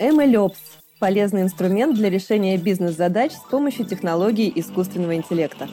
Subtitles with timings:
[0.00, 0.58] MLOps–
[1.00, 5.68] полезный инструмент для решения бизнес-задач с помощью технологий искусственного интеллекта.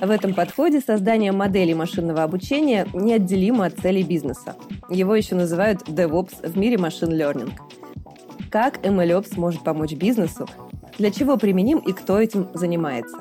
[0.00, 4.54] В этом подходе создание моделей машинного обучения неотделимо от целей бизнеса.
[4.88, 7.50] Его еще называют DevOps в мире машин learning.
[8.52, 10.48] Как MLOps может помочь бизнесу,
[10.96, 13.16] для чего применим и кто этим занимается.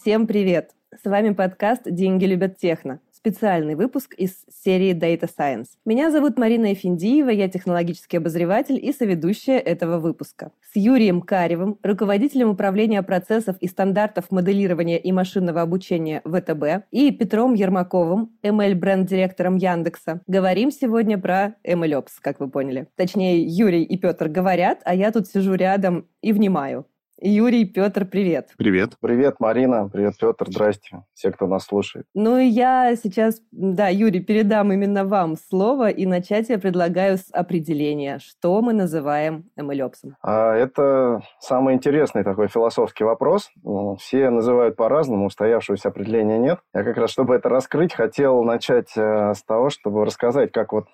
[0.00, 0.72] Всем привет!
[1.00, 5.66] С вами подкаст «Деньги любят техно» специальный выпуск из серии Data Science.
[5.84, 10.52] Меня зовут Марина Эфиндиева, я технологический обозреватель и соведущая этого выпуска.
[10.72, 17.54] С Юрием Каревым, руководителем управления процессов и стандартов моделирования и машинного обучения ВТБ, и Петром
[17.54, 22.86] Ермаковым, ML-бренд-директором Яндекса, говорим сегодня про MLOps, как вы поняли.
[22.94, 26.86] Точнее, Юрий и Петр говорят, а я тут сижу рядом и внимаю.
[27.20, 28.50] Юрий, Петр, привет.
[28.56, 28.92] Привет.
[29.00, 29.88] Привет, Марина.
[29.88, 30.46] Привет, Петр.
[30.48, 31.02] Здрасте.
[31.14, 32.06] Все, кто нас слушает.
[32.14, 37.28] Ну и я сейчас, да, Юрий, передам именно вам слово, и начать я предлагаю с
[37.32, 40.12] определения, что мы называем MLOps.
[40.22, 43.50] А, это самый интересный такой философский вопрос.
[43.98, 46.60] Все называют по-разному, устоявшегося определения нет.
[46.72, 50.86] Я как раз, чтобы это раскрыть, хотел начать э, с того, чтобы рассказать, как вот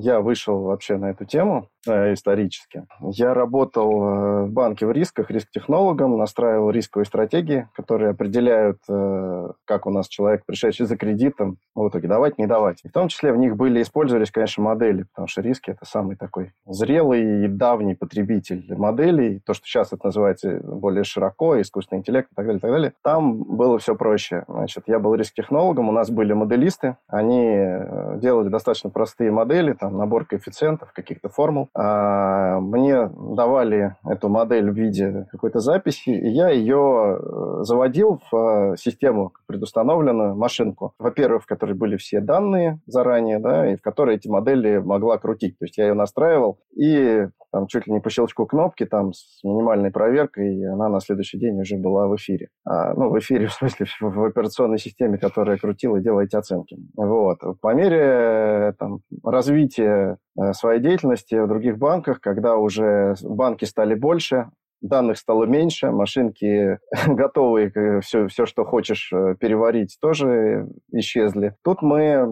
[0.00, 2.86] я вышел вообще на эту тему э, исторически.
[3.00, 9.86] Я работал э, в банке в рисках, риск-технологом, настраивал рисковые стратегии, которые определяют, э, как
[9.86, 12.80] у нас человек, пришедший за кредитом, в итоге давать, не давать.
[12.84, 16.16] И в том числе в них были, использовались, конечно, модели, потому что риски– это самый
[16.16, 19.40] такой зрелый и давний потребитель моделей.
[19.46, 22.92] То, что сейчас это называется более широко, искусственный интеллект и так далее, и так далее.
[23.02, 24.44] Там было все проще.
[24.48, 27.66] Значит, я был риск-технологом, у нас были моделисты, они
[28.16, 31.68] делали достаточно простые модели, там, набор коэффициентов, каких-то формул.
[31.74, 34.97] А, мне давали эту модель в виде
[35.30, 38.36] какой-то записи, и я ее э, заводил в
[38.72, 40.94] э, систему предустановленную, машинку.
[40.98, 45.58] Во-первых, в которой были все данные заранее, да, и в которой эти модели могла крутить.
[45.58, 49.42] То есть я ее настраивал, и там чуть ли не по щелчку кнопки, там с
[49.42, 52.48] минимальной проверкой, и она на следующий день уже была в эфире.
[52.64, 56.76] А, ну, в эфире, в смысле, в, операционной системе, которая крутила и делала эти оценки.
[56.96, 57.38] Вот.
[57.60, 64.50] По мере там, развития э, своей деятельности в других банках, когда уже банки стали больше,
[64.80, 71.54] данных стало меньше, машинки готовые, все, все, что хочешь э, переварить, тоже исчезли.
[71.64, 72.26] Тут мы,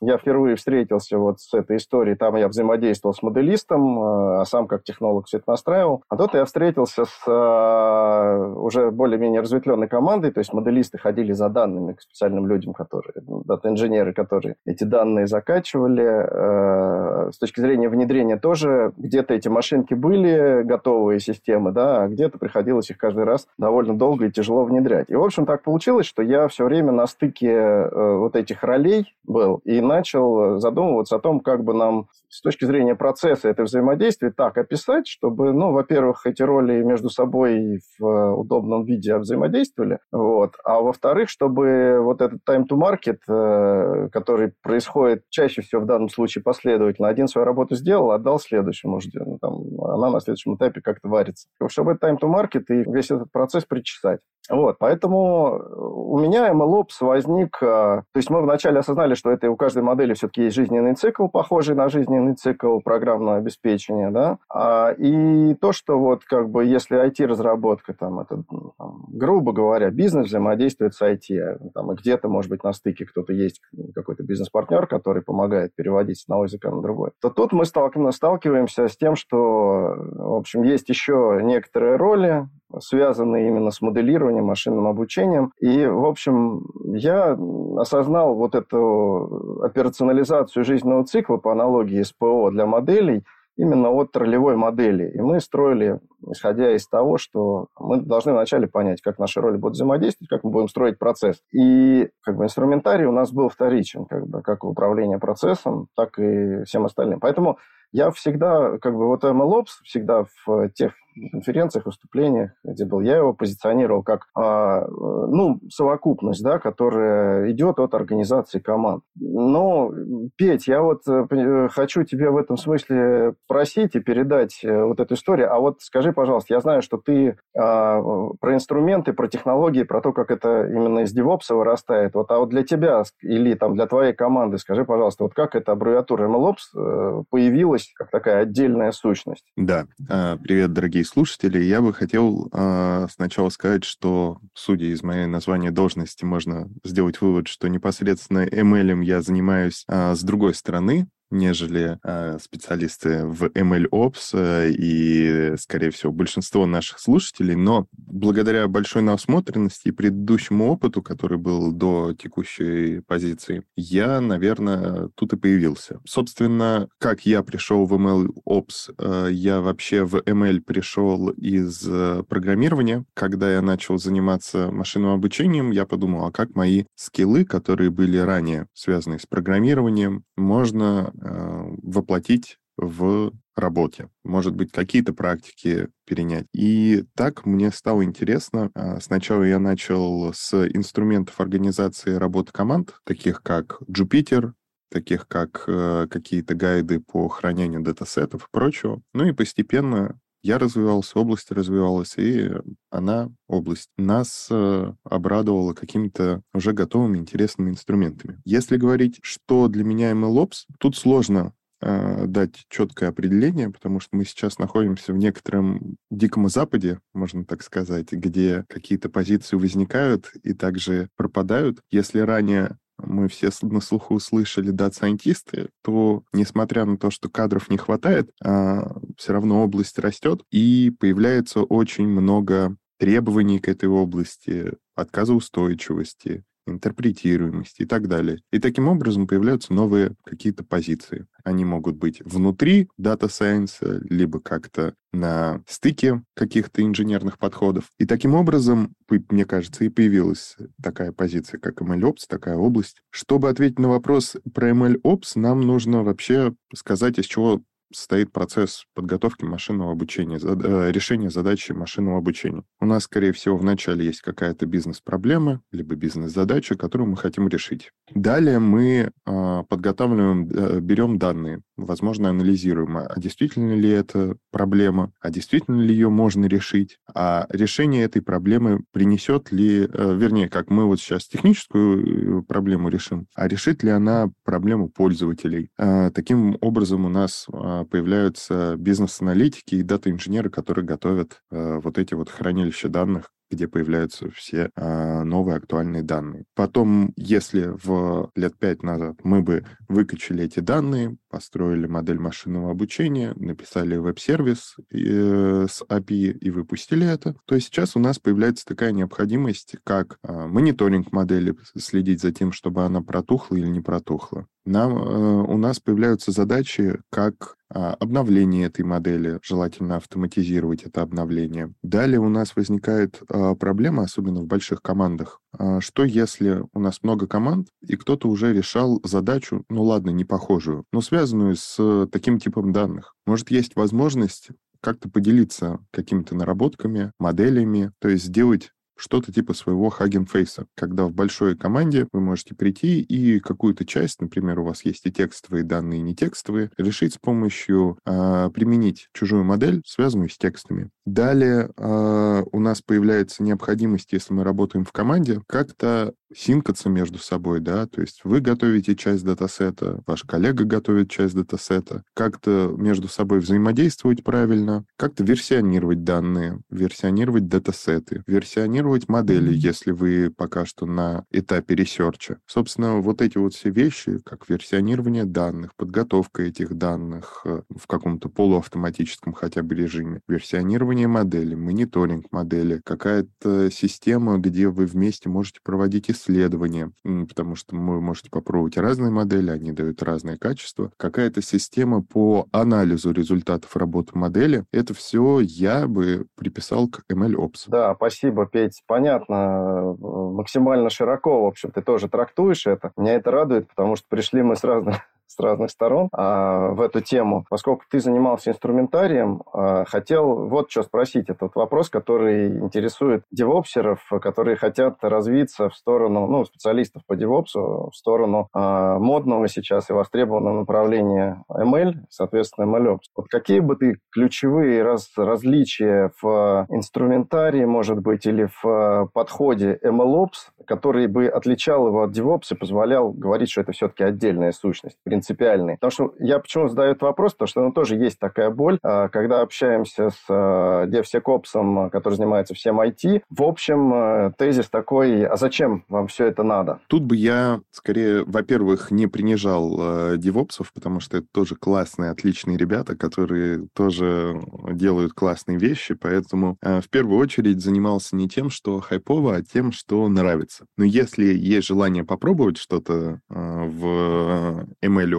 [0.00, 4.66] я впервые встретился вот с этой историей, там я взаимодействовал с моделистом, э, а сам
[4.66, 6.02] как технолог все это настраивал.
[6.08, 11.48] А тут я встретился с э, уже более-менее разветвленной командой, то есть моделисты ходили за
[11.48, 17.28] данными к специальным людям, которые, ну, дата-инженеры, которые эти данные закачивали.
[17.32, 22.90] С точки зрения внедрения тоже где-то эти машинки были, готовые системы, да, а где-то приходилось
[22.90, 25.08] их каждый раз довольно долго и тяжело внедрять.
[25.08, 29.14] И, в общем, так получилось, что я все время на стыке э, вот этих ролей
[29.24, 34.32] был и начал задумываться о том, как бы нам с точки зрения процесса это взаимодействие
[34.32, 40.80] так описать, чтобы, ну, во-первых, эти роли между собой в удобном виде взаимодействовали, вот, а
[40.80, 46.42] во-вторых, чтобы вот этот time to market, э, который происходит чаще всего в данном случае
[46.42, 51.48] последовательно, один свою работу сделал, отдал следующему, ну, там, она на следующем этапе как-то варится.
[51.78, 54.20] Чтобы это time to market и весь этот процесс причесать.
[54.50, 57.58] Вот, поэтому у меня MLOps возник...
[57.60, 61.28] Э, то есть мы вначале осознали, что это у каждой модели все-таки есть жизненный цикл,
[61.28, 66.98] похожий на жизненный цикл программного обеспечения, да, а, и то, что вот как бы если
[66.98, 68.42] IT-разработка, там, это,
[68.78, 73.04] там, грубо говоря, бизнес взаимодействует с IT, а, там, и где-то, может быть, на стыке
[73.04, 73.60] кто-то есть,
[73.94, 78.96] какой-то бизнес-партнер, который помогает переводить с одного языка на другой, то тут мы сталкиваемся с
[78.96, 82.48] тем, что, в общем, есть еще некоторые роли,
[82.80, 85.52] связанные именно с моделированием, машинным обучением.
[85.60, 87.38] И, в общем, я
[87.76, 93.24] осознал вот эту операционализацию жизненного цикла по аналогии с ПО для моделей
[93.58, 95.10] именно от ролевой модели.
[95.10, 95.98] И мы строили,
[96.30, 100.50] исходя из того, что мы должны вначале понять, как наши роли будут взаимодействовать, как мы
[100.50, 101.42] будем строить процесс.
[101.52, 106.62] И как бы инструментарий у нас был вторичен, как бы, как управление процессом, так и
[106.64, 107.18] всем остальным.
[107.18, 107.58] Поэтому
[107.90, 110.92] я всегда, как бы вот MLOps всегда в тех
[111.30, 117.94] конференциях, выступлениях, где был, я его позиционировал как, а, ну, совокупность, да, которая идет от
[117.94, 119.02] организации команд.
[119.16, 119.92] Но,
[120.36, 125.14] Петь, я вот э, хочу тебе в этом смысле просить и передать э, вот эту
[125.14, 125.52] историю.
[125.52, 128.00] А вот скажи, пожалуйста, я знаю, что ты а,
[128.40, 132.14] про инструменты, про технологии, про то, как это именно из DevOps вырастает.
[132.14, 135.72] Вот, а вот для тебя или там для твоей команды, скажи, пожалуйста, вот как эта
[135.72, 139.44] аббревиатура MLOps э, появилась как такая отдельная сущность?
[139.56, 139.86] Да.
[140.08, 141.62] А, привет, дорогие слушатели.
[141.62, 147.48] Я бы хотел э, сначала сказать, что, судя из моей названия должности, можно сделать вывод,
[147.48, 154.70] что непосредственно ML я занимаюсь э, с другой стороны, нежели э, специалисты в MLOps э,
[154.70, 161.72] и, скорее всего, большинство наших слушателей, но благодаря большой насмотренности и предыдущему опыту, который был
[161.72, 166.00] до текущей позиции, я, наверное, тут и появился.
[166.06, 173.04] Собственно, как я пришел в MLOps, э, я вообще в ML пришел из э, программирования.
[173.14, 178.66] Когда я начал заниматься машинным обучением, я подумал, а как мои скиллы, которые были ранее
[178.72, 184.08] связаны с программированием, можно воплотить в работе.
[184.24, 186.46] Может быть, какие-то практики перенять.
[186.54, 188.70] И так мне стало интересно.
[188.74, 194.52] А, сначала я начал с инструментов организации работы команд, таких как Jupyter,
[194.90, 199.02] таких как э, какие-то гайды по хранению датасетов и прочего.
[199.12, 202.50] Ну и постепенно я развивался, область развивалась, и
[202.90, 208.40] она, область, нас э, обрадовала какими-то уже готовыми интересными инструментами.
[208.44, 214.24] Если говорить, что для меня MLOps, тут сложно э, дать четкое определение, потому что мы
[214.24, 221.08] сейчас находимся в некотором диком западе, можно так сказать, где какие-то позиции возникают и также
[221.16, 221.80] пропадают.
[221.90, 227.76] Если ранее мы все на слуху услышали дата-сайентисты, то, несмотря на то, что кадров не
[227.76, 236.44] хватает, а, все равно область растет, и появляется очень много требований к этой области, отказоустойчивости,
[236.68, 238.38] интерпретируемости и так далее.
[238.52, 241.26] И таким образом появляются новые какие-то позиции.
[241.44, 247.90] Они могут быть внутри Science, либо как-то на стыке каких-то инженерных подходов.
[247.98, 253.00] И таким образом, мне кажется, и появилась такая позиция, как MLOps, такая область.
[253.10, 259.44] Чтобы ответить на вопрос про MLOps, нам нужно вообще сказать, из чего стоит процесс подготовки
[259.44, 260.64] машинного обучения, зад...
[260.64, 262.62] Э, решения задачи машинного обучения.
[262.80, 267.90] У нас, скорее всего, вначале есть какая-то бизнес-проблема, либо бизнес-задача, которую мы хотим решить.
[268.14, 275.30] Далее мы э, подготавливаем, э, берем данные, возможно, анализируем, а действительно ли это проблема, а
[275.30, 280.86] действительно ли ее можно решить, а решение этой проблемы принесет ли, э, вернее, как мы
[280.86, 285.70] вот сейчас техническую э, проблему решим, а решит ли она проблему пользователей.
[285.78, 292.14] Э, таким образом у нас э, появляются бизнес-аналитики и дата-инженеры, которые готовят э, вот эти
[292.14, 296.44] вот хранилища данных где появляются все э, новые актуальные данные.
[296.54, 303.32] Потом, если в лет пять назад мы бы выкачали эти данные, построили модель машинного обучения,
[303.36, 309.76] написали веб-сервис э, с API и выпустили это, то сейчас у нас появляется такая необходимость,
[309.84, 314.46] как э, мониторинг модели, следить за тем, чтобы она протухла или не протухла.
[314.68, 321.72] Нам, э, у нас появляются задачи, как а, обновление этой модели, желательно автоматизировать это обновление.
[321.82, 327.02] Далее у нас возникает а, проблема, особенно в больших командах, а, что если у нас
[327.02, 332.38] много команд, и кто-то уже решал задачу, ну ладно, не похожую, но связанную с таким
[332.38, 333.14] типом данных.
[333.26, 334.48] Может, есть возможность
[334.80, 341.56] как-то поделиться какими-то наработками, моделями, то есть сделать что-то типа своего хагенфейса, когда в большой
[341.56, 346.02] команде вы можете прийти и какую-то часть, например, у вас есть и текстовые данные, и
[346.02, 350.90] не текстовые, решить с помощью э, применить чужую модель, связанную с текстами.
[351.06, 357.60] Далее э, у нас появляется необходимость, если мы работаем в команде, как-то синкаться между собой,
[357.60, 363.40] да, то есть вы готовите часть датасета, ваш коллега готовит часть датасета, как-то между собой
[363.40, 371.74] взаимодействовать правильно, как-то версионировать данные, версионировать датасеты, версионировать модели, если вы пока что на этапе
[371.74, 372.38] research а.
[372.46, 378.28] Собственно, вот эти вот все вещи, как версионирование данных, подготовка этих данных э, в каком-то
[378.28, 386.10] полуавтоматическом хотя бы режиме, версионирование модели, мониторинг модели, какая-то система, где вы вместе можете проводить
[386.10, 390.92] исследования, потому что вы можете попробовать разные модели, они дают разные качества.
[390.96, 394.64] Какая-то система по анализу результатов работы модели.
[394.72, 397.64] Это все я бы приписал к MLOps.
[397.68, 398.77] Да, спасибо, Петь.
[398.86, 402.92] Понятно, э, максимально широко, в общем, ты тоже трактуешь это.
[402.96, 404.96] Меня это радует, потому что пришли мы с разных
[405.40, 407.44] разных сторон а, в эту тему.
[407.48, 411.28] Поскольку ты занимался инструментарием, а, хотел вот что спросить.
[411.28, 417.96] этот вопрос, который интересует девопсеров, которые хотят развиться в сторону, ну, специалистов по девопсу, в
[417.96, 423.08] сторону а, модного сейчас и востребованного направления ML, соответственно, MLOps.
[423.16, 430.50] Вот какие бы ты ключевые раз, различия в инструментарии, может быть, или в подходе MLOps
[430.68, 435.76] который бы отличал его от DevOps и позволял говорить, что это все-таки отдельная сущность, принципиальная.
[435.76, 439.08] Потому что я почему задаю этот вопрос, потому что ну, тоже есть такая боль, а,
[439.08, 446.06] когда общаемся с DevSecOps, который занимается всем IT, в общем, тезис такой, а зачем вам
[446.08, 446.80] все это надо?
[446.88, 452.96] Тут бы я скорее, во-первых, не принижал девопсов, потому что это тоже классные, отличные ребята,
[452.96, 454.40] которые тоже
[454.72, 460.08] делают классные вещи, поэтому в первую очередь занимался не тем, что хайпово, а тем, что
[460.08, 460.66] нравится.
[460.76, 464.66] Но если есть желание попробовать что-то в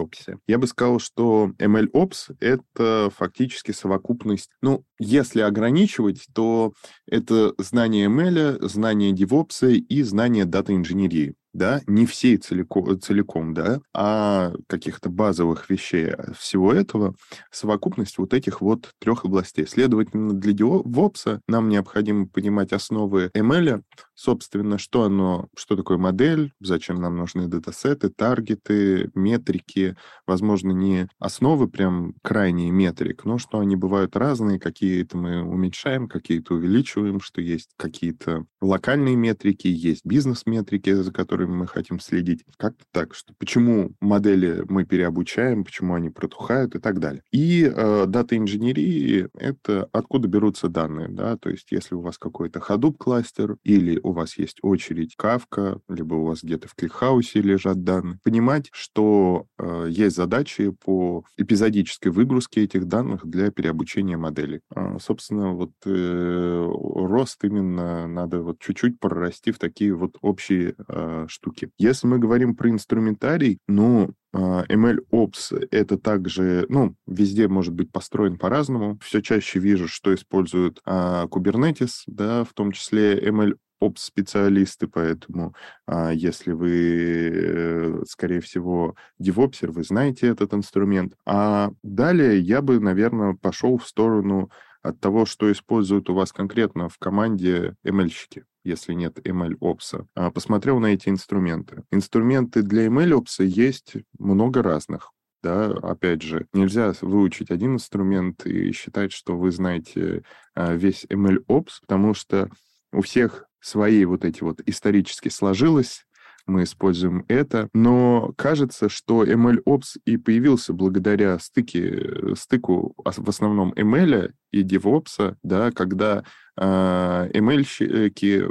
[0.00, 6.72] MLOps, я бы сказал, что MLOps— это фактически совокупность, ну, если ограничивать, то
[7.06, 14.52] это знание ML, знание DevOps и знание дата-инженерии да, не всей целиком, целиком, да, а
[14.66, 17.14] каких-то базовых вещей всего этого,
[17.50, 19.66] совокупность вот этих вот трех областей.
[19.66, 23.82] Следовательно, для DevOps нам необходимо понимать основы ML,
[24.14, 31.68] собственно, что оно, что такое модель, зачем нам нужны датасеты, таргеты, метрики, возможно, не основы
[31.68, 37.70] прям крайние метрик, но что они бывают разные, какие-то мы уменьшаем, какие-то увеличиваем, что есть
[37.76, 42.44] какие-то локальные метрики, есть бизнес-метрики, за которыми мы хотим следить.
[42.58, 47.22] Как-то так, что почему модели мы переобучаем, почему они протухают и так далее.
[47.32, 53.56] И э, дата-инженерии— это откуда берутся данные, да, то есть если у вас какой-то Hadoop-кластер
[53.64, 58.68] или у вас есть очередь Kafka, либо у вас где-то в кликхаусе лежат данные, понимать,
[58.72, 64.60] что э, есть задачи по эпизодической выгрузке этих данных для переобучения моделей.
[64.74, 71.26] А, собственно, вот э, рост именно надо вот чуть-чуть прорасти в такие вот общие э,
[71.30, 71.70] штуки.
[71.78, 77.90] Если мы говорим про инструментарий, ну, а, ML Ops это также, ну, везде может быть
[77.90, 78.98] построен по-разному.
[79.02, 85.54] Все чаще вижу, что используют а, Kubernetes, да, в том числе ML опс-специалисты, поэтому
[85.86, 91.14] а, если вы, э, скорее всего, девопсер, вы знаете этот инструмент.
[91.26, 94.50] А далее я бы, наверное, пошел в сторону
[94.82, 100.80] от того, что используют у вас конкретно в команде ML-щики если нет ML-опса, а посмотрел
[100.80, 101.84] на эти инструменты.
[101.90, 105.12] Инструменты для ML-опса есть много разных.
[105.42, 110.22] Да, опять же, нельзя выучить один инструмент и считать, что вы знаете
[110.54, 112.50] а, весь ML-опс, потому что
[112.92, 116.04] у всех свои вот эти вот исторически сложилось,
[116.46, 124.32] мы используем это, но кажется, что MLOps и появился благодаря стыке, стыку в основном ML
[124.52, 128.44] и DevOps, да, когда э, ML-щики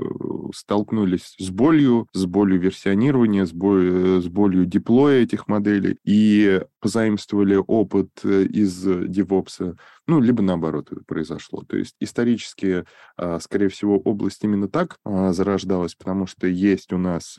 [0.53, 7.55] столкнулись с болью, с болью версионирования, с, болью, с болью деплоя этих моделей и позаимствовали
[7.55, 11.63] опыт э, из DevOps, ну, либо наоборот это произошло.
[11.67, 12.85] То есть исторически,
[13.17, 17.37] э, скорее всего, область именно так э, зарождалась, потому что есть у нас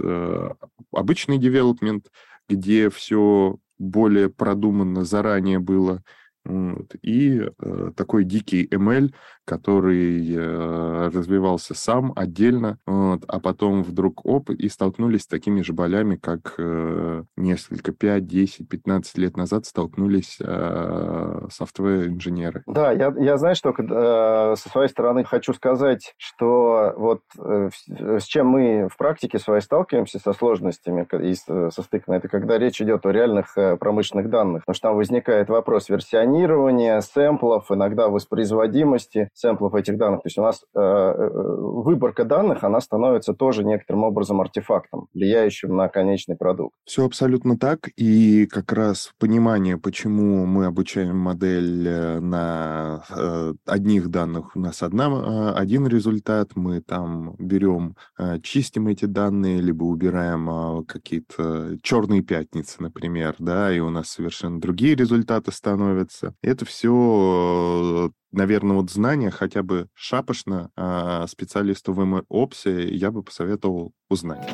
[0.92, 2.06] обычный development,
[2.48, 6.02] где все более продуманно заранее было,
[6.44, 6.94] вот.
[7.02, 9.12] И э, такой дикий ML,
[9.50, 15.72] который э, развивался сам отдельно, вот, а потом вдруг оп, и столкнулись с такими же
[15.72, 22.62] болями, как э, несколько, 5, 10, 15 лет назад столкнулись э, софтвер-инженеры.
[22.68, 28.88] Да, я, я только э, со своей стороны хочу сказать, что вот с чем мы
[28.88, 33.56] в практике своей сталкиваемся со сложностями и со стыком, это когда речь идет о реальных
[33.80, 40.22] промышленных данных, потому что там возникает вопрос версионирования, сэмплов, иногда воспроизводимости сэмплов этих данных.
[40.22, 45.76] То есть у нас э, э, выборка данных, она становится тоже некоторым образом артефактом, влияющим
[45.76, 46.74] на конечный продукт.
[46.84, 47.88] Все абсолютно так.
[47.96, 54.82] И как раз понимание, почему мы обучаем модель э, на э, одних данных, у нас
[54.82, 61.78] одна, э, один результат, мы там берем, э, чистим эти данные, либо убираем э, какие-то
[61.82, 66.34] черные пятницы, например, да, и у нас совершенно другие результаты становятся.
[66.42, 73.92] Это все, наверное, вот знания хотя бы шапошно а специалисту в МОПСе я бы посоветовал
[74.08, 74.48] узнать.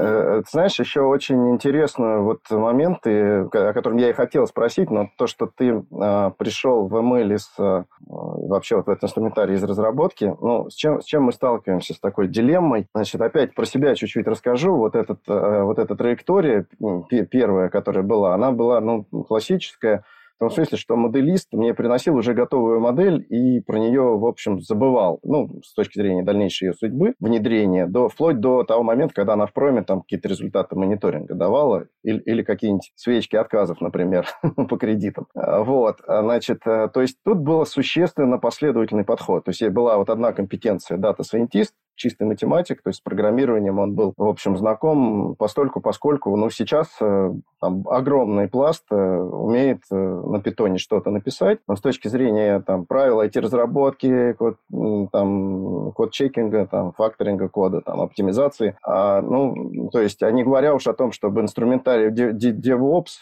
[0.00, 5.10] Э, ты знаешь, еще очень интересный вот момент, о котором я и хотел спросить, но
[5.18, 9.62] то, что ты э, пришел в ML из, э, вообще вот в этот инструментарий из
[9.62, 12.86] разработки, ну, с чем, с чем мы сталкиваемся, с такой дилеммой?
[12.94, 14.74] Значит, опять про себя чуть-чуть расскажу.
[14.76, 16.66] Вот, этот, э, вот эта траектория
[17.30, 20.04] первая, которая была, она была, ну, классическая,
[20.40, 24.58] в том смысле, что моделист мне приносил уже готовую модель и про нее, в общем,
[24.62, 25.20] забывал.
[25.22, 29.44] Ну, с точки зрения дальнейшей ее судьбы, внедрения, до, вплоть до того момента, когда она
[29.44, 35.26] в проме там какие-то результаты мониторинга давала или, или какие-нибудь свечки отказов, например, по кредитам.
[35.34, 39.44] А, вот, а, значит, э, то есть тут был существенно последовательный подход.
[39.44, 44.14] То есть была вот одна компетенция дата-сайентист, чистый математик, то есть с программированием он был,
[44.16, 50.40] в общем, знаком постольку, поскольку, ну, сейчас э, там, огромный пласт э, умеет э, на
[50.40, 54.56] питоне что-то написать, но с точки зрения там, правил IT-разработки, код,
[55.12, 60.94] там, код-чекинга, там, факторинга кода, там, оптимизации, а, ну, то есть, не говоря уж о
[60.94, 63.20] том, чтобы инструментарий DevOps,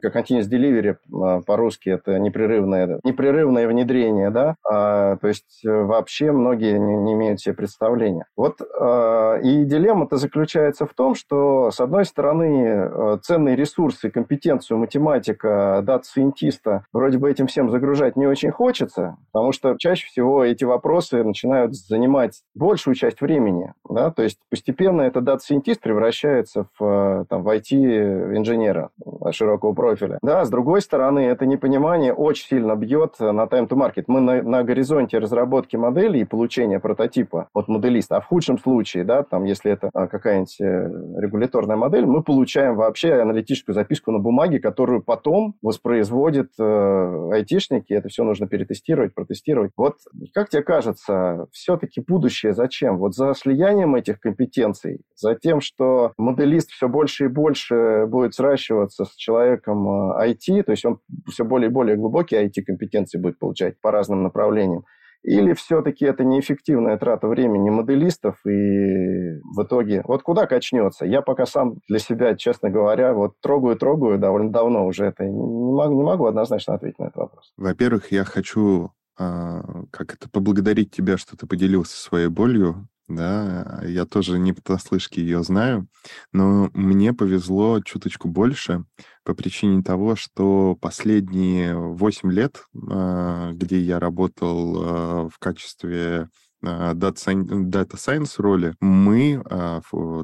[0.00, 6.96] как continuous delivery по-русски, это непрерывное, непрерывное внедрение, да, а, то есть вообще многие не,
[6.96, 8.26] не имеют себе представления.
[8.36, 14.78] Вот а, и дилемма-то заключается в том, что, с одной стороны, Э, ценные ресурсы, компетенцию
[14.78, 20.64] математика, дата-сайентиста вроде бы этим всем загружать не очень хочется, потому что чаще всего эти
[20.64, 23.72] вопросы начинают занимать большую часть времени.
[23.88, 24.10] Да?
[24.10, 28.90] То есть постепенно этот дата-сайентист превращается в, э, там, в IT-инженера
[29.30, 30.18] широкого профиля.
[30.22, 34.04] Да, с другой стороны, это непонимание очень сильно бьет на time to market.
[34.06, 39.04] Мы на, на горизонте разработки модели и получения прототипа от моделиста, а в худшем случае,
[39.04, 44.18] да, там, если это а, какая-нибудь э, регуляторная модель, мы получаем вообще аналитическую записку на
[44.18, 47.92] бумаге, которую потом воспроизводит э, айтишники.
[47.92, 49.72] Это все нужно перетестировать, протестировать.
[49.76, 49.96] Вот
[50.34, 52.98] как тебе кажется, все-таки будущее зачем?
[52.98, 59.04] Вот за слиянием этих компетенций, за тем, что моделист все больше и больше будет сращиваться
[59.04, 60.98] с человеком IT, э, то есть он
[61.28, 64.84] все более и более глубокие IT-компетенции будет получать по разным направлениям.
[65.22, 71.06] Или все-таки это неэффективная трата времени моделистов, и в итоге вот куда качнется?
[71.06, 75.94] Я пока сам для себя, честно говоря, вот трогаю-трогаю довольно давно уже это, не могу,
[75.94, 77.52] не могу однозначно ответить на этот вопрос.
[77.56, 84.04] Во-первых, я хочу а, как это, поблагодарить тебя, что ты поделился своей болью да, я
[84.06, 85.88] тоже не понаслышке ее знаю,
[86.32, 88.84] но мне повезло чуточку больше
[89.24, 96.28] по причине того, что последние 8 лет, а, где я работал а, в качестве
[96.62, 99.42] Data Science роли, мы,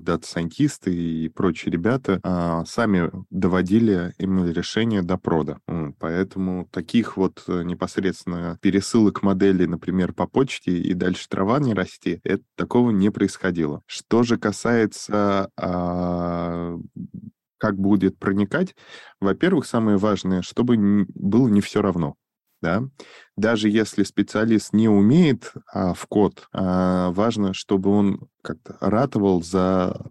[0.01, 5.59] дата-сайентисты и прочие ребята, а, сами доводили именно решение до прода.
[5.99, 12.21] Поэтому таких вот э, непосредственно пересылок модели, например, по почте и дальше трава не расти,
[12.25, 13.83] это такого не происходило.
[13.87, 16.79] Что же касается а,
[17.59, 18.75] как будет проникать,
[19.21, 20.77] во-первых, самое важное, чтобы
[21.15, 22.15] было не все равно
[22.61, 22.83] да,
[23.37, 30.11] даже если специалист не умеет а, в код, а, важно, чтобы он как-то ратовал за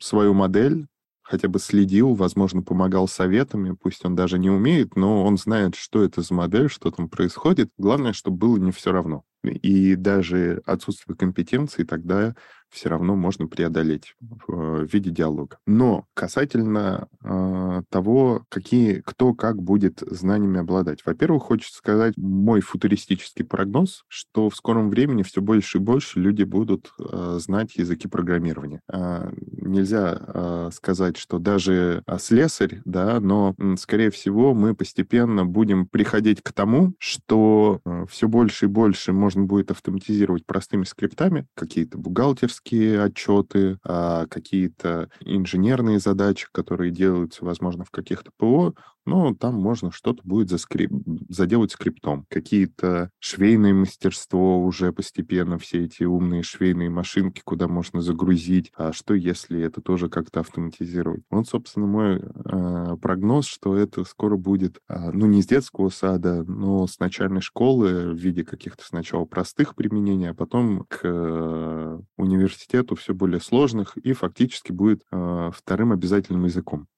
[0.00, 0.86] свою модель,
[1.22, 6.04] хотя бы следил, возможно, помогал советами, пусть он даже не умеет, но он знает, что
[6.04, 7.70] это за модель, что там происходит.
[7.78, 9.24] Главное, чтобы было не все равно.
[9.42, 12.34] И даже отсутствие компетенции тогда
[12.74, 15.58] все равно можно преодолеть в э, виде диалога.
[15.66, 21.00] Но касательно э, того, какие, кто как будет знаниями обладать.
[21.06, 26.42] Во-первых, хочется сказать мой футуристический прогноз, что в скором времени все больше и больше люди
[26.42, 28.80] будут э, знать языки программирования.
[28.92, 35.86] Э, нельзя э, сказать, что даже э, слесарь, да, но, скорее всего, мы постепенно будем
[35.86, 41.98] приходить к тому, что э, все больше и больше можно будет автоматизировать простыми скриптами, какие-то
[41.98, 48.74] бухгалтерские бухгалтерские отчеты, а какие-то инженерные задачи, которые делаются, возможно, в каких-то ПО,
[49.06, 50.90] но там можно что-то будет заскрип...
[51.28, 52.26] заделать скриптом.
[52.28, 58.72] Какие-то швейное мастерство уже постепенно, все эти умные швейные машинки, куда можно загрузить.
[58.76, 61.22] А что, если это тоже как-то автоматизировать?
[61.30, 66.44] Вот, собственно, мой э, прогноз, что это скоро будет, э, ну, не с детского сада,
[66.44, 72.94] но с начальной школы в виде каких-то сначала простых применений, а потом к э, университету
[72.94, 76.88] все более сложных и фактически будет э, вторым обязательным языком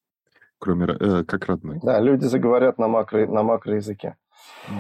[0.58, 1.80] кроме э, как родной.
[1.82, 4.16] Да, люди заговорят на, макро, на макроязыке.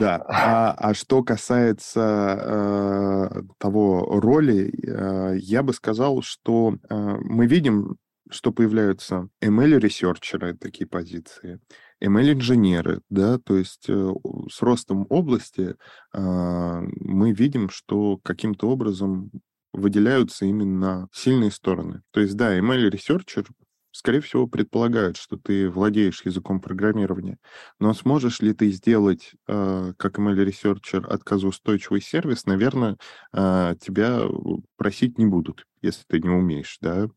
[0.00, 0.24] Да.
[0.28, 7.96] А, а что касается э, того роли, э, я бы сказал, что э, мы видим,
[8.30, 11.60] что появляются ML-researcher ы, такие позиции,
[12.02, 14.12] ML-инженеры, да, то есть э,
[14.50, 15.76] с ростом области
[16.12, 19.30] э, мы видим, что каким-то образом
[19.72, 22.02] выделяются именно сильные стороны.
[22.10, 23.46] То есть, да, ML-researcher
[23.96, 27.38] скорее всего, предполагают, что ты владеешь языком программирования.
[27.80, 32.98] Но сможешь ли ты сделать, э, как ML-researcher, отказоустойчивый сервис, наверное,
[33.32, 34.20] э, тебя
[34.76, 37.08] просить не будут, если ты не умеешь, да,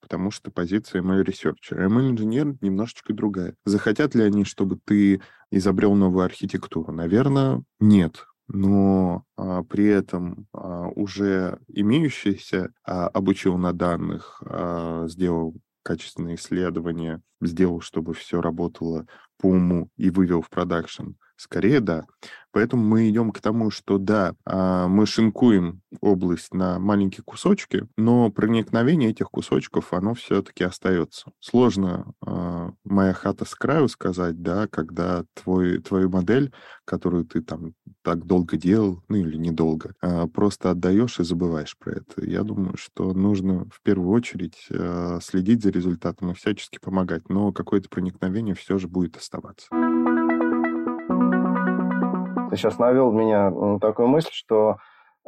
[0.00, 1.86] потому что позиция ML-researcher а.
[1.86, 3.54] ML-инженер немножечко другая.
[3.64, 6.92] Захотят ли они, чтобы ты изобрел новую архитектуру?
[6.92, 15.56] Наверное, нет но а, при этом а, уже имеющийся а, обучил на данных, а, сделал
[15.86, 19.06] качественные исследования, сделал, чтобы все работало
[19.38, 22.04] по уму и вывел в продакшн, Скорее, да.
[22.56, 28.30] Поэтому мы идем к тому, что да, а, мы шинкуем область на маленькие кусочки, но
[28.30, 31.30] проникновение этих кусочков, оно все-таки остается.
[31.38, 36.50] Сложно а, моя хата с краю сказать, да, когда твой, твою модель,
[36.86, 41.96] которую ты там так долго делал, ну или недолго, а, просто отдаешь и забываешь про
[41.96, 42.24] это.
[42.24, 44.68] Я думаю, что нужно в первую очередь
[45.22, 49.68] следить за результатом и всячески помогать, но какое-то проникновение все же будет оставаться.
[52.56, 54.78] Ты сейчас навел меня на такую мысль, что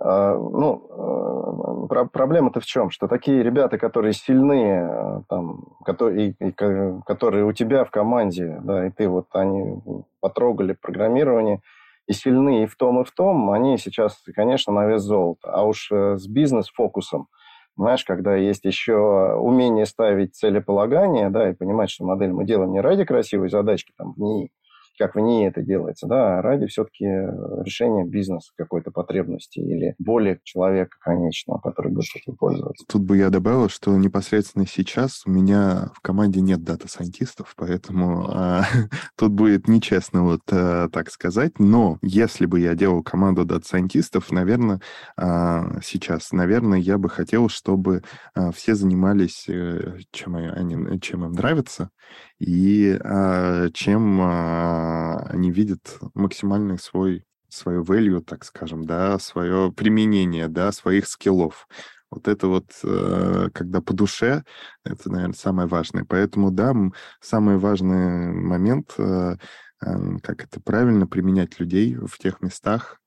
[0.01, 2.88] э, ну, э, проблема-то в чем?
[2.88, 8.87] Что такие ребята, которые сильные, э, там, которые, и, которые у тебя в команде, да,
[8.87, 9.79] и ты вот они
[10.21, 11.61] потрогали программирование,
[12.07, 15.53] и сильны и в том, и в том, они сейчас, конечно, на вес золота.
[15.53, 17.29] А уж с бизнес-фокусом,
[17.77, 22.81] знаешь, когда есть еще умение ставить целеполагание, да, и понимать, что модель мы делаем не
[22.81, 24.51] ради красивой задачки, там, в ней,
[24.99, 30.41] как в ней это делается, да, ради все-таки э, решения бизнеса какой-то потребности или боли
[30.45, 32.85] человека конечного, который будет этим пользоваться.
[32.89, 38.65] Тут бы я добавил, что непосредственно сейчас у меня в команде нет дата-сайентистов, поэтому а,
[39.17, 44.81] тут будет нечестно вот а, так сказать, но если бы я делал команду дата-сайентистов, наверное,
[45.17, 48.03] а, сейчас, наверное, я бы хотел, чтобы
[48.35, 51.91] а, все занимались а, чем, они, чем им нравится,
[52.38, 60.48] и а, чем а, они видят максимальный свой свое value, так скажем, да, свое применение,
[60.48, 61.66] да, своих скиллов.
[62.11, 64.44] Вот это вот, э, когда по душе,
[64.85, 66.05] это, наверное, самое важное.
[66.05, 66.74] Поэтому, да,
[67.20, 69.37] самый важный момент, э,
[69.85, 72.98] э, как это правильно применять людей в тех местах,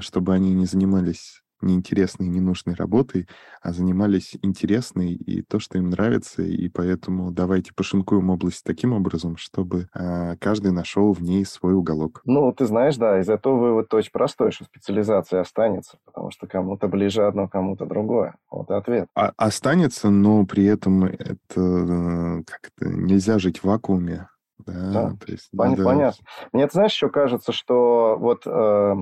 [0.00, 3.28] чтобы они не занимались неинтересной, ненужной работой,
[3.62, 9.36] а занимались интересной и то, что им нравится, и поэтому давайте пошинкуем область таким образом,
[9.36, 12.20] чтобы э, каждый нашел в ней свой уголок.
[12.24, 16.88] Ну, ты знаешь, да, из этого вывод очень простой, что специализация останется, потому что кому-то
[16.88, 18.36] ближе одно, кому-то другое.
[18.50, 19.08] Вот и ответ.
[19.14, 24.28] А, останется, но при этом это как-то нельзя жить в вакууме.
[24.58, 25.16] Да, да.
[25.24, 25.84] То есть, Пон- надо...
[25.84, 26.24] понятно.
[26.52, 28.94] Мне, ты знаешь, еще кажется, что вот э,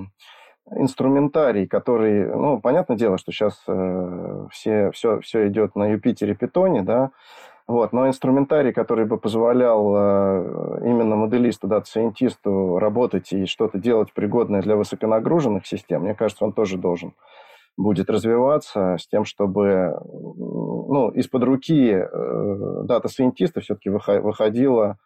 [0.71, 6.35] инструментарий, который, ну, понятное дело, что сейчас э, все, все, все идет на Jupyter е
[6.35, 7.11] Питоне, да,
[7.67, 14.63] вот, но инструментарий, который бы позволял э, именно моделисту, дата-сайентисту работать и что-то делать пригодное
[14.63, 17.15] для высоконагруженных систем, мне кажется, он тоже должен
[17.79, 24.99] будет развиваться с тем, чтобы ну, из-под руки э, дата-сайентиста все-таки выходило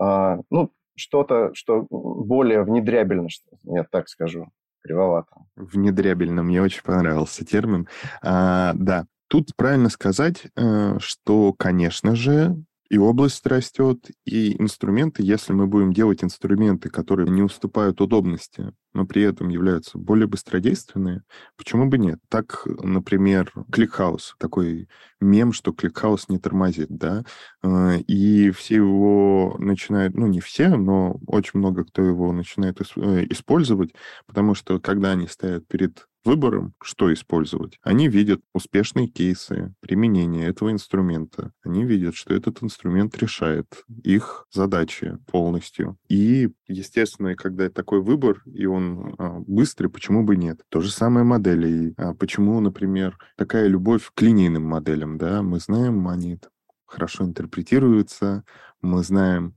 [0.00, 3.28] э, ну, что-то, что более внедрябельно,
[3.64, 4.48] я так скажу
[4.82, 5.30] кривовато.
[5.56, 7.88] Внедрябельно, мне очень понравился термин.
[8.22, 12.56] А, да, тут правильно сказать, э, что, конечно же,
[12.90, 19.06] и область растет, и инструменты, если мы будем делать инструменты, которые не уступают удобности, но
[19.06, 21.22] при этом являются более быстродейственные,
[21.56, 22.18] почему бы нет?
[22.28, 24.88] Так, например, ClickHouse, такой
[25.20, 27.24] мем, что ClickHouse не тормозит, да,
[27.62, 33.26] э, и все его начинают, ну, не все, но очень много кто его начинает э,
[33.30, 33.94] использовать,
[34.26, 37.78] потому что когда они стоят перед выбором, что использовать.
[37.82, 41.52] Они видят успешные кейсы применения этого инструмента.
[41.62, 45.96] Они видят, что этот инструмент решает их задачи полностью.
[46.08, 50.60] И, естественно, когда такой выбор, и он а, быстрый, почему бы нет?
[50.68, 51.94] То же самое модели.
[51.96, 55.42] А почему, например, такая любовь к линейным моделям, да?
[55.42, 56.38] Мы знаем, они
[56.86, 58.44] хорошо интерпретируются,
[58.80, 59.54] мы знаем,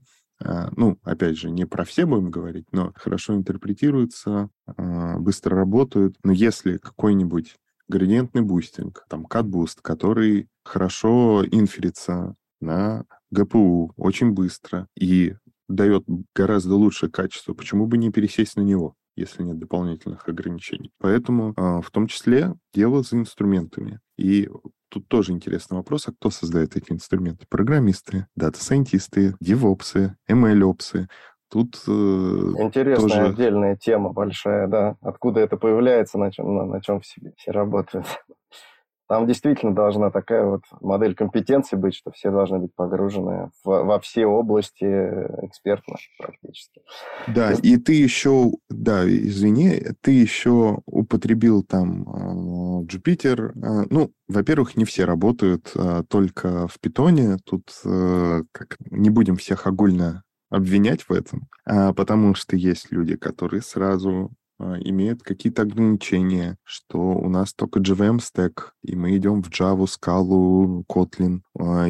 [0.76, 6.16] ну, опять же, не про все будем говорить, но хорошо интерпретируются, а, быстро работают.
[6.24, 7.56] Но если какой-нибудь
[7.88, 15.34] градиентный бустинг, там, CatBoost, который хорошо инферится на GPU очень быстро и
[15.68, 18.94] дает гораздо лучшее качество, почему бы не пересесть на него?
[19.16, 20.90] если нет дополнительных ограничений.
[20.98, 24.00] Поэтому а, в том числе дело за инструментами.
[24.16, 24.48] И
[24.92, 27.46] Тут тоже интересный вопрос, а кто создает эти инструменты?
[27.48, 31.08] Программисты, дата-сайентисты, девопсы, ML-опсы.
[31.50, 33.26] Тут э, Интересная тоже...
[33.28, 34.96] отдельная тема большая, да.
[35.00, 38.04] Откуда это появляется, на чем, на, на чем все, все работают.
[39.08, 44.00] Там действительно должна такая вот модель компетенции быть, что все должны быть погружены в, во
[44.00, 46.80] все области экспертно практически.
[47.28, 50.78] Да, и ты еще, да, извини, ты еще
[51.12, 53.52] употребил там э, Jupyter.
[53.54, 57.36] Э, ну, во-первых, не все работают э, только в питоне.
[57.44, 63.62] Тут как, не будем всех огульно обвинять в этом, а потому что есть люди, которые
[63.62, 69.86] сразу имеют какие-то ограничения, что у нас только JVM стек, и мы идем в Java,
[69.86, 71.40] Scala, Kotlin,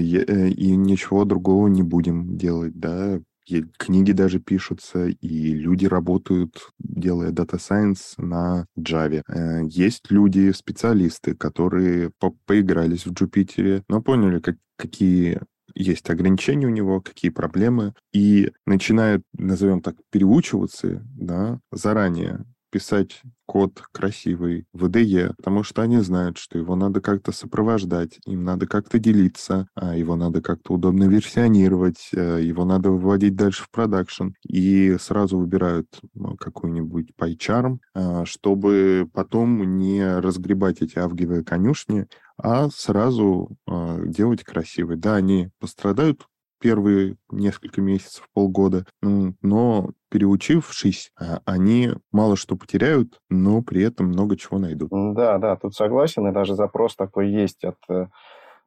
[0.01, 7.33] и ничего другого не будем делать, да, и книги даже пишутся, и люди работают, делая
[7.33, 9.23] Data Science на Java.
[9.29, 15.41] Э, есть люди, специалисты, которые по поигрались в Jupyter, но поняли, как, какие
[15.75, 23.83] есть ограничения у него, какие проблемы, и начинают, назовем так, переучиваться да, заранее писать код
[23.93, 28.99] красивый в IDE, потому что они знают, что его надо как-то сопровождать, им надо как-то
[28.99, 34.97] делиться, а его надо как-то удобно версионировать, э, его надо выводить дальше в продакшн, и
[34.99, 42.07] сразу выбирают ну, какой-нибудь PyCharm, а, чтобы потом не разгребать эти авгиевые конюшни,
[42.39, 44.97] а сразу а, делать красивый.
[44.97, 46.27] Да, они пострадают
[46.63, 54.37] первые несколько месяцев, полгода, но переучившись, а, они мало что потеряют, но при этом много
[54.37, 54.91] чего найдут.
[54.91, 58.07] Да, да, тут согласен, и даже запрос такой есть от э,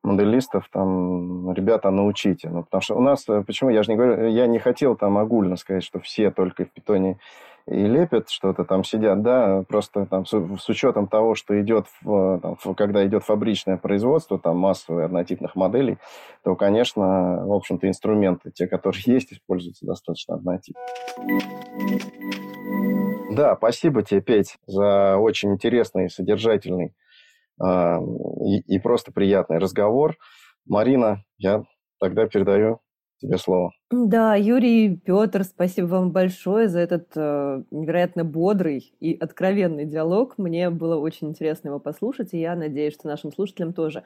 [0.03, 2.49] моделистов, там, ребята, научите.
[2.49, 5.17] Ну, потому что у нас, э, почему, я же не говорю, я не хотел там
[5.17, 7.19] огульно сказать, что все только в питоне
[7.67, 12.57] и лепят что-то, там сидят, да, просто там с, с учетом того, что идет, там,
[12.77, 15.97] когда идет фабричное производство, там массовые однотипных моделей,
[16.43, 20.81] то, конечно, в общем-то, инструменты, те, которые есть, используются достаточно однотипно.
[23.31, 26.93] Да, спасибо тебе, Петь, за очень интересный, содержательный
[27.61, 27.97] э,
[28.45, 30.15] и, и просто приятный разговор.
[30.67, 31.63] Марина, я
[31.99, 32.79] тогда передаю
[33.19, 33.71] тебе слово.
[33.91, 40.37] Да, Юрий, Петр, спасибо вам большое за этот э, невероятно бодрый и откровенный диалог.
[40.37, 44.03] Мне было очень интересно его послушать, и я надеюсь, что нашим слушателям тоже.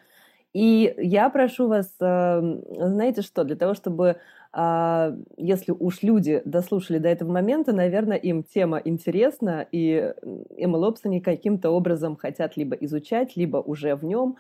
[0.53, 2.41] И я прошу вас, э,
[2.77, 4.17] знаете что, для того, чтобы,
[4.53, 10.13] э, если уж люди дослушали до этого момента, наверное, им тема интересна, и
[10.57, 14.37] MLOps они каким-то образом хотят либо изучать, либо уже в нем,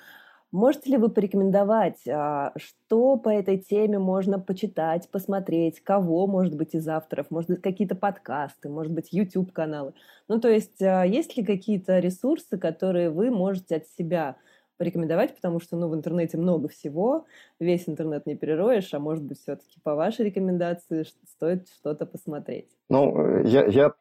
[0.51, 6.73] Можете ли вы порекомендовать, а, что по этой теме можно почитать, посмотреть, кого, может быть,
[6.73, 9.93] из авторов, может быть, какие-то подкасты, может быть, YouTube-каналы?
[10.27, 14.37] Ну, то есть, а, есть ли какие-то ресурсы, которые вы можете от себя
[14.77, 17.25] порекомендовать, потому что, ну, в интернете много всего,
[17.59, 22.69] весь интернет не перероешь, а может быть, все-таки по вашей рекомендации стоит что-то посмотреть?
[22.89, 23.93] Ну, я, я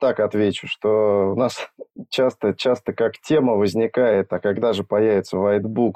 [0.00, 1.70] так отвечу, что у нас
[2.10, 5.94] часто, часто как тема возникает, а когда же появится whitebook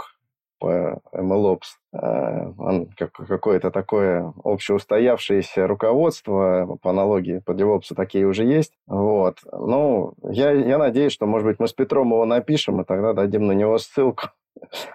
[0.59, 2.87] по MLOps, э,
[3.27, 8.73] какое-то такое общеустоявшееся руководство, по аналогии по DevOps такие уже есть.
[8.87, 9.38] Вот.
[9.53, 13.47] Ну, я, я надеюсь, что, может быть, мы с Петром его напишем, и тогда дадим
[13.47, 14.31] на него ссылку.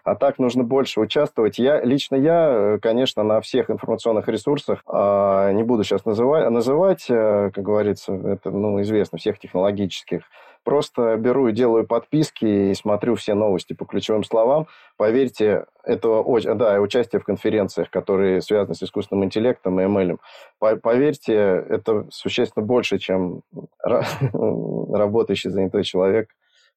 [0.03, 1.57] А так нужно больше участвовать.
[1.57, 7.05] Я, лично я, э, конечно, на всех информационных ресурсах, а, не буду сейчас называть, называть,
[7.09, 10.23] э, как говорится, это ну, известно, всех технологических,
[10.63, 14.67] просто беру и делаю подписки и смотрю все новости по ключевым словам.
[14.97, 16.23] Поверьте, это
[16.55, 20.17] да, участие в конференциях, которые связаны с искусственным интеллектом и ML.
[20.59, 23.41] Поверьте, это существенно больше, чем
[23.83, 26.29] работающий занятой человек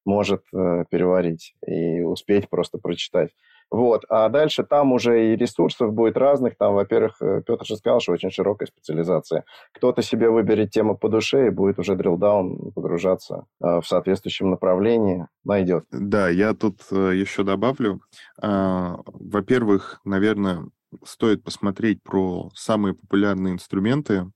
[0.05, 3.31] может э, переварить и успеть просто прочитать.
[3.69, 4.03] Вот.
[4.09, 6.57] А дальше там уже и ресурсов будет разных.
[6.57, 9.43] Там, во-первых, э, Петр же сказал, что очень широкая специализация.
[9.73, 15.27] Кто-то себе выберет тему по душе и будет уже drill-down погружаться э, в соответствующем направлении,
[15.43, 15.85] найдет.
[15.91, 18.01] Да, я тут э, еще добавлю.
[18.41, 20.69] Э, во-первых, наверное,
[21.03, 24.29] стоит посмотреть про самые популярные инструменты а,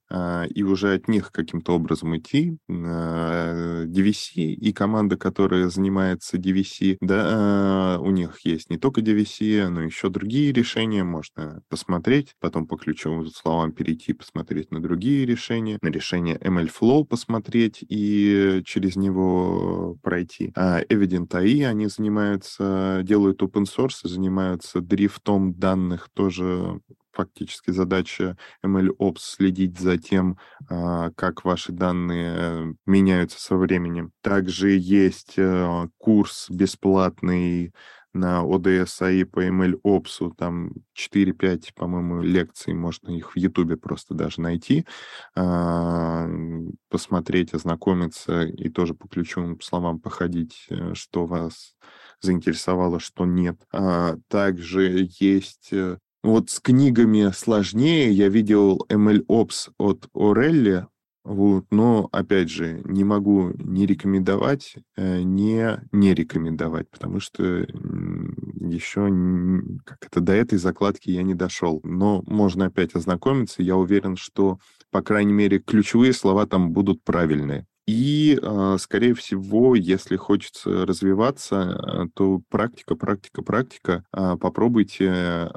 [0.54, 2.58] и уже от них каким-то образом идти.
[2.70, 9.70] А, DVC и команда, которая занимается DVC, да, а, у них есть не только DVC,
[9.70, 11.04] но еще другие решения.
[11.04, 17.84] Можно посмотреть, потом по ключевым словам перейти, посмотреть на другие решения, на решение MLflow посмотреть
[17.88, 20.52] и через него пройти.
[20.56, 29.20] А Evident AI, они занимаются, делают open source, занимаются дрифтом данных тоже фактически задача MLOps
[29.20, 30.38] следить за тем,
[30.70, 34.12] а, как ваши данные э, меняются со временем.
[34.22, 37.74] Также есть э, курс бесплатный
[38.14, 44.42] на ODS АИ по MLOps, там 4-5, по-моему, лекций, можно их в Ютубе просто даже
[44.42, 44.86] найти,
[45.36, 46.28] а,
[46.90, 51.76] посмотреть, ознакомиться и тоже по ключевым словам походить, э, что вас
[52.22, 53.62] заинтересовало, что нет.
[53.72, 55.72] А, также есть
[56.24, 58.12] вот с книгами сложнее.
[58.12, 60.88] Я видел MLOps от Орелли,
[61.24, 69.08] вот, но, опять же, не могу не рекомендовать, э, не не рекомендовать, потому что еще
[69.86, 71.80] как это до этой закладки я не дошел.
[71.84, 73.62] Но можно опять ознакомиться.
[73.62, 74.58] Я уверен, что,
[74.90, 77.68] по крайней мере, ключевые слова там будут правильные.
[77.88, 84.04] И, э, скорее всего, если хочется развиваться, то практика, практика, практика.
[84.12, 85.50] Попробуйте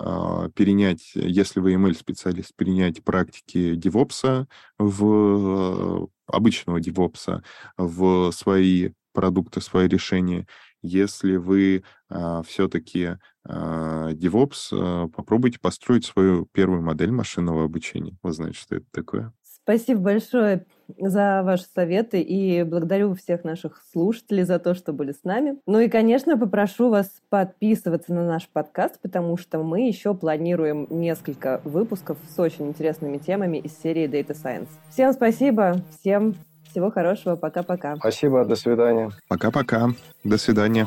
[0.54, 4.46] перенять, если вы ML-специалист, перенять практики DevOps
[4.78, 7.42] в обычного DevOps
[7.76, 10.46] в свои продукты, свои решения.
[10.82, 18.18] Если вы а, все-таки а, DevOps, а, попробуйте построить свою первую модель машинного обучения.
[18.22, 19.32] Вы знаете, что это такое?
[19.64, 20.66] Спасибо большое
[20.98, 25.56] за ваши советы и благодарю всех наших слушателей за то, что были с нами.
[25.66, 31.62] Ну и, конечно, попрошу вас подписываться на наш подкаст, потому что мы еще планируем несколько
[31.64, 34.68] выпусков с очень интересными темами из серии Data Science.
[34.90, 36.34] Всем спасибо, всем
[36.70, 37.96] всего хорошего, пока-пока.
[37.96, 39.10] Спасибо, до свидания.
[39.28, 39.90] Пока-пока,
[40.24, 40.86] до свидания.